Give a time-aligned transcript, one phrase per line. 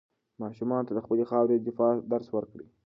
[0.41, 2.67] ماشومانو ته د خپلې خاورې د دفاع درس ورکړئ.